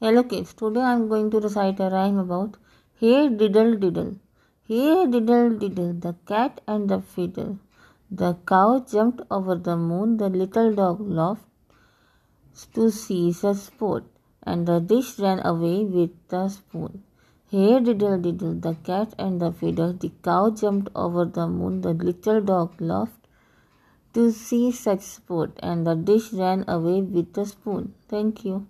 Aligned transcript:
Hello 0.00 0.22
kids, 0.22 0.54
today 0.54 0.80
I 0.80 0.92
am 0.92 1.08
going 1.08 1.28
to 1.32 1.40
recite 1.40 1.80
a 1.80 1.88
rhyme 1.90 2.18
about 2.18 2.56
Hey 3.00 3.28
diddle 3.28 3.74
diddle. 3.74 4.12
Hey 4.62 5.06
diddle 5.08 5.58
diddle, 5.58 5.92
the 5.92 6.14
cat 6.24 6.60
and 6.68 6.88
the 6.88 7.00
fiddle. 7.00 7.58
The 8.08 8.34
cow 8.46 8.78
jumped 8.92 9.22
over 9.28 9.56
the 9.56 9.76
moon, 9.76 10.16
the 10.18 10.28
little 10.28 10.72
dog 10.72 11.00
laughed 11.00 11.48
to 12.74 12.92
see 12.92 13.32
such 13.32 13.56
sport, 13.56 14.04
and 14.44 14.68
the 14.68 14.78
dish 14.78 15.18
ran 15.18 15.44
away 15.44 15.82
with 15.82 16.14
the 16.28 16.48
spoon. 16.48 17.02
Hey 17.50 17.80
diddle 17.80 18.18
diddle, 18.18 18.54
the 18.54 18.76
cat 18.84 19.14
and 19.18 19.40
the 19.40 19.50
fiddle. 19.50 19.94
The 19.94 20.12
cow 20.22 20.50
jumped 20.50 20.90
over 20.94 21.24
the 21.24 21.48
moon, 21.48 21.80
the 21.80 21.94
little 21.94 22.40
dog 22.40 22.80
laughed 22.80 23.26
to 24.14 24.30
see 24.30 24.70
such 24.70 25.00
sport, 25.00 25.58
and 25.60 25.84
the 25.84 25.96
dish 25.96 26.32
ran 26.32 26.64
away 26.68 27.00
with 27.02 27.32
the 27.32 27.46
spoon. 27.46 27.94
Thank 28.08 28.44
you. 28.44 28.68